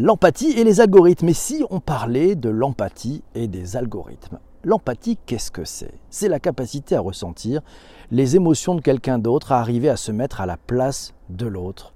[0.00, 1.28] L'empathie et les algorithmes.
[1.28, 5.92] Et si on parlait de l'empathie et des algorithmes L'empathie, qu'est-ce que c'est?
[6.08, 7.62] C'est la capacité à ressentir
[8.12, 11.94] les émotions de quelqu'un d'autre, à arriver à se mettre à la place de l'autre.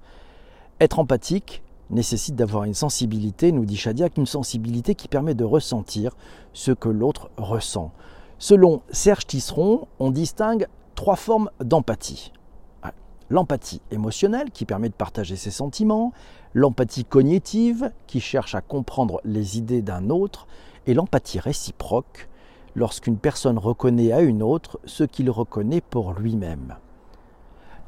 [0.81, 6.11] Être empathique nécessite d'avoir une sensibilité, nous dit Chadiak, une sensibilité qui permet de ressentir
[6.51, 7.93] ce que l'autre ressent.
[8.37, 12.33] Selon Serge Tisseron, on distingue trois formes d'empathie.
[13.29, 16.11] L'empathie émotionnelle qui permet de partager ses sentiments,
[16.53, 20.47] l'empathie cognitive qui cherche à comprendre les idées d'un autre,
[20.85, 22.27] et l'empathie réciproque
[22.75, 26.75] lorsqu'une personne reconnaît à une autre ce qu'il reconnaît pour lui-même.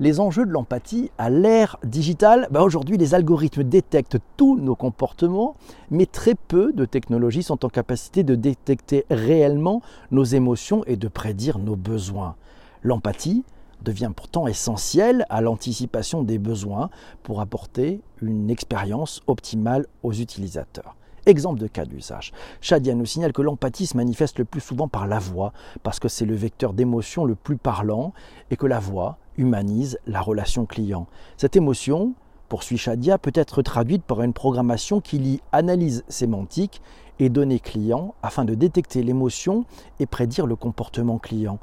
[0.01, 5.55] Les enjeux de l'empathie à l'ère digitale, bah aujourd'hui les algorithmes détectent tous nos comportements,
[5.89, 11.07] mais très peu de technologies sont en capacité de détecter réellement nos émotions et de
[11.07, 12.35] prédire nos besoins.
[12.83, 13.45] L'empathie,
[13.85, 16.89] devient pourtant essentiel à l'anticipation des besoins
[17.23, 20.97] pour apporter une expérience optimale aux utilisateurs.
[21.25, 22.33] Exemple de cas d'usage.
[22.61, 26.07] Shadia nous signale que l'empathie se manifeste le plus souvent par la voix, parce que
[26.07, 28.13] c'est le vecteur d'émotion le plus parlant
[28.51, 31.07] et que la voix humanise la relation client.
[31.37, 32.13] Cette émotion,
[32.47, 36.81] poursuit Shadia, peut être traduite par une programmation qui lie analyse sémantique
[37.17, 39.65] et données clients afin de détecter l'émotion
[39.99, 41.59] et prédire le comportement client.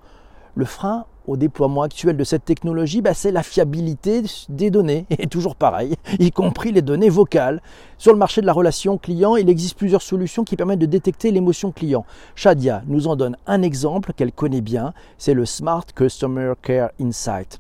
[0.55, 5.27] Le frein au déploiement actuel de cette technologie, bah, c'est la fiabilité des données, et
[5.27, 7.61] toujours pareil, y compris les données vocales.
[7.99, 11.31] Sur le marché de la relation client, il existe plusieurs solutions qui permettent de détecter
[11.31, 12.05] l'émotion client.
[12.35, 17.59] Shadia nous en donne un exemple qu'elle connaît bien, c'est le Smart Customer Care Insight.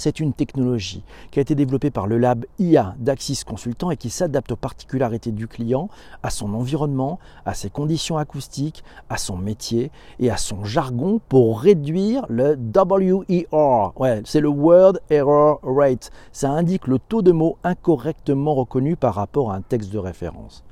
[0.00, 4.10] C'est une technologie qui a été développée par le lab IA d'Axis Consultant et qui
[4.10, 5.88] s'adapte aux particularités du client,
[6.22, 11.60] à son environnement, à ses conditions acoustiques, à son métier et à son jargon pour
[11.60, 13.92] réduire le WER.
[13.96, 16.12] Ouais, c'est le Word Error Rate.
[16.30, 20.62] Ça indique le taux de mots incorrectement reconnus par rapport à un texte de référence.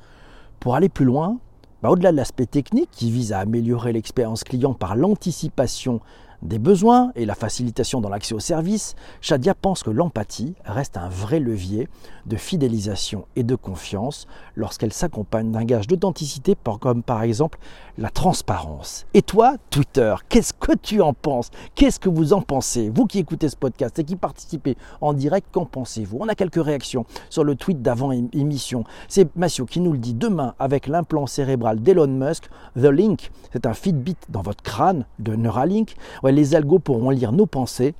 [0.61, 1.39] Pour aller plus loin,
[1.83, 6.01] bah, au-delà de l'aspect technique qui vise à améliorer l'expérience client par l'anticipation
[6.42, 11.08] des besoins et la facilitation dans l'accès aux services, Shadia pense que l'empathie reste un
[11.08, 11.89] vrai levier
[12.27, 17.58] de fidélisation et de confiance lorsqu'elle s'accompagne d'un gage d'authenticité comme par exemple
[17.97, 19.07] la transparence.
[19.14, 21.51] Et toi, Twitter, qu'est-ce que tu en penses?
[21.74, 22.91] Qu'est-ce que vous en pensez?
[22.91, 26.18] Vous qui écoutez ce podcast et qui participez en direct, qu'en pensez-vous?
[26.20, 28.85] On a quelques réactions sur le tweet d'avant émission.
[29.08, 33.67] C'est Massio qui nous le dit demain avec l'implant cérébral d'Elon Musk, The Link, c'est
[33.67, 35.97] un Fitbit dans votre crâne de Neuralink
[36.33, 37.95] les algos pourront lire nos pensées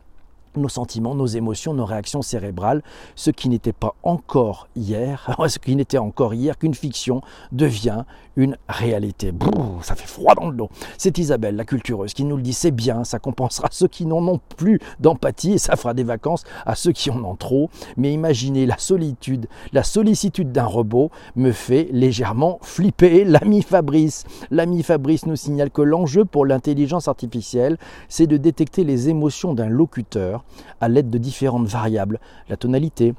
[0.59, 2.83] nos sentiments, nos émotions, nos réactions cérébrales,
[3.15, 7.21] ce qui n'était pas encore hier, ce qui n'était encore hier qu'une fiction
[7.53, 8.05] devient
[8.37, 9.33] une réalité.
[9.83, 10.69] ça fait froid dans le dos.
[10.99, 14.27] C'est Isabelle, la cultureuse, qui nous le dit, c'est bien, ça compensera ceux qui n'en
[14.29, 17.71] ont plus d'empathie et ça fera des vacances à ceux qui en ont trop.
[17.97, 23.25] Mais imaginez la solitude, la sollicitude d'un robot me fait légèrement flipper.
[23.25, 27.79] L'ami Fabrice, l'ami Fabrice nous signale que l'enjeu pour l'intelligence artificielle,
[28.09, 30.45] c'est de détecter les émotions d'un locuteur
[30.81, 33.15] à l'aide de différentes variables, la tonalité,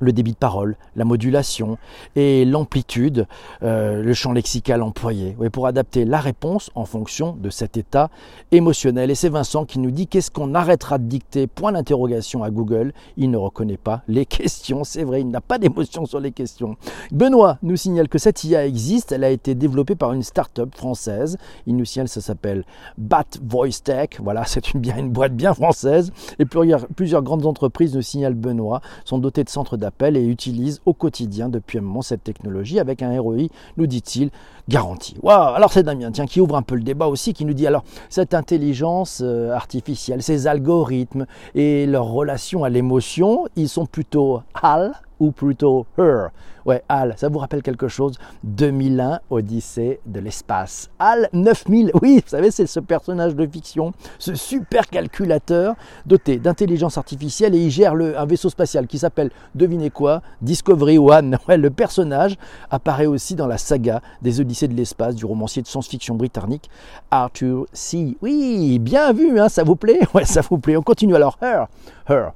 [0.00, 1.78] le débit de parole, la modulation
[2.16, 3.26] et l'amplitude,
[3.62, 8.10] euh, le champ lexical employé, pour adapter la réponse en fonction de cet état
[8.52, 9.10] émotionnel.
[9.10, 11.46] Et c'est Vincent qui nous dit qu'est-ce qu'on arrêtera de dicter?
[11.46, 12.92] Point d'interrogation à Google.
[13.16, 16.76] Il ne reconnaît pas les questions, c'est vrai, il n'a pas d'émotion sur les questions.
[17.12, 21.36] Benoît nous signale que cette IA existe, elle a été développée par une start-up française.
[21.66, 22.64] Il nous signale ça s'appelle
[22.98, 24.10] Bat Voice Tech.
[24.20, 26.12] Voilà, c'est une, une boîte bien française.
[26.38, 30.80] Et plusieurs, plusieurs grandes entreprises, nous signale Benoît, sont dotées de centres d'appel et utilisent
[30.86, 34.30] au quotidien depuis un moment cette technologie avec un ROI, nous dit-il,
[34.66, 35.14] garanti.
[35.22, 37.66] Waouh Alors c'est Damien, tiens, qui ouvre un peu le débat aussi, qui nous dit
[37.66, 44.40] alors cette intelligence euh, artificielle, ces algorithmes et leur relation à l'émotion, ils sont plutôt
[44.62, 46.28] HAL ou plutôt her.
[46.64, 48.16] Ouais, HAL, ça vous rappelle quelque chose?
[48.44, 50.88] 2001, Odyssée de l'espace.
[50.98, 55.74] HAL 9000, oui, vous savez, c'est ce personnage de fiction, ce super calculateur
[56.06, 60.98] doté d'intelligence artificielle et il gère le, un vaisseau spatial qui s'appelle, devinez quoi, Discovery
[60.98, 61.38] One.
[61.48, 62.36] Ouais, le personnage
[62.70, 66.70] apparaît aussi dans la saga des Odyssées de l'espace du romancier de science-fiction britannique
[67.10, 68.16] Arthur C.
[68.22, 70.00] Oui, bien vu, hein, ça vous plaît?
[70.14, 70.76] Ouais, ça vous plaît.
[70.76, 71.36] On continue alors.
[71.42, 71.66] Her,
[72.08, 72.32] her.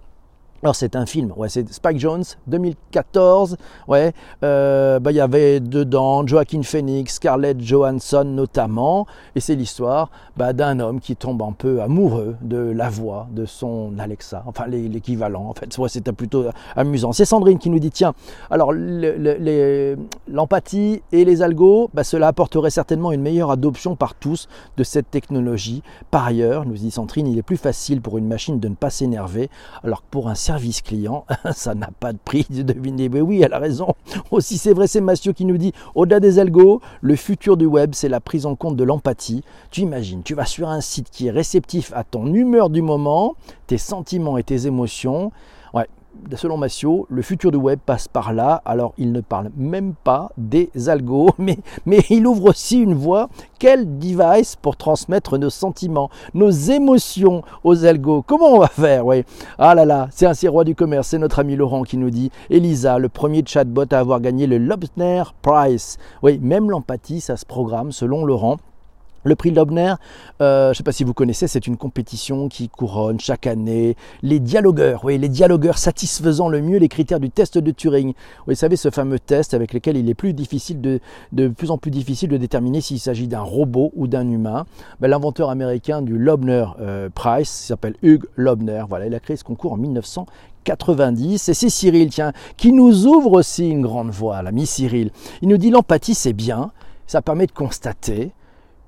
[0.64, 3.56] Alors c'est un film, ouais, c'est Spike Jones, 2014.
[3.87, 4.12] Ouais,
[4.43, 9.06] euh, bah, il y avait dedans Joaquin Phoenix, Scarlett Johansson notamment,
[9.37, 13.46] et c'est l'histoire bah, d'un homme qui tombe un peu amoureux de la voix de
[13.46, 15.44] son Alexa, enfin l'équivalent.
[15.49, 17.12] En fait, ouais, c'était plutôt amusant.
[17.12, 18.14] C'est Sandrine qui nous dit tiens,
[18.50, 18.72] alors
[20.28, 25.08] l'empathie et les algos, bah, cela apporterait certainement une meilleure adoption par tous de cette
[25.08, 25.84] technologie.
[26.10, 28.90] Par ailleurs, nous dit Sandrine, il est plus facile pour une machine de ne pas
[28.90, 29.50] s'énerver,
[29.84, 33.11] alors que pour un service client, ça n'a pas de prix, devinez.
[33.11, 33.95] Mais oui, elle a raison.
[34.31, 37.91] Aussi, c'est vrai, c'est Massio qui nous dit, au-delà des algos, le futur du web,
[37.93, 39.45] c'est la prise en compte de l'empathie.
[39.71, 43.37] Tu imagines, tu vas sur un site qui est réceptif à ton humeur du moment,
[43.67, 45.33] tes sentiments et tes émotions.
[46.35, 48.62] Selon Massio, le futur du web passe par là.
[48.65, 53.29] Alors, il ne parle même pas des algos, mais, mais il ouvre aussi une voie.
[53.59, 58.23] Quel device pour transmettre nos sentiments, nos émotions aux algos?
[58.23, 59.05] Comment on va faire?
[59.59, 61.09] Ah là là, c'est un roi du commerce.
[61.09, 64.59] C'est notre ami Laurent qui nous dit Elisa, le premier chatbot à avoir gagné le
[64.59, 65.99] Lobner Prize.
[66.23, 68.59] Oui, même l'empathie, ça se programme selon Laurent.
[69.25, 69.94] Le prix Lobner,
[70.41, 73.97] euh, je ne sais pas si vous connaissez, c'est une compétition qui couronne chaque année
[74.23, 78.15] les dialogueurs, oui, les dialogueurs satisfaisant le mieux les critères du test de Turing.
[78.47, 81.00] Vous savez, ce fameux test avec lequel il est plus difficile de,
[81.32, 84.67] de plus en plus difficile de déterminer s'il s'agit d'un robot ou d'un humain.
[85.00, 88.85] Ben, l'inventeur américain du Lobner euh, Prize s'appelle Hugh Lobner.
[88.88, 91.49] Voilà, il a créé ce concours en 1990.
[91.49, 95.11] Et c'est Cyril, tiens, qui nous ouvre aussi une grande voie, l'ami Cyril.
[95.43, 96.70] Il nous dit l'empathie, c'est bien,
[97.06, 98.32] ça permet de constater,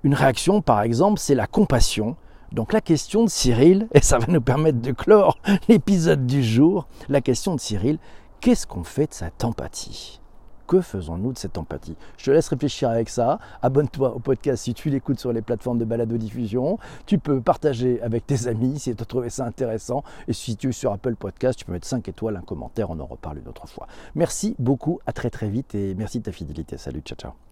[0.02, 2.16] une réaction, par exemple, c'est la compassion.
[2.52, 5.38] Donc la question de Cyril, et ça va nous permettre de clore
[5.68, 7.98] l'épisode du jour, la question de Cyril,
[8.40, 10.20] qu'est-ce qu'on fait de cette empathie?
[10.66, 11.96] Que faisons-nous de cette empathie?
[12.16, 13.40] Je te laisse réfléchir avec ça.
[13.60, 16.78] Abonne-toi au podcast si tu l'écoutes sur les plateformes de balado-diffusion.
[17.06, 20.04] Tu peux partager avec tes amis si tu as trouvé ça intéressant.
[20.28, 23.00] Et si tu es sur Apple Podcast, tu peux mettre 5 étoiles, un commentaire, on
[23.00, 23.88] en reparle une autre fois.
[24.14, 26.76] Merci beaucoup, à très très vite et merci de ta fidélité.
[26.76, 27.49] Salut, ciao ciao.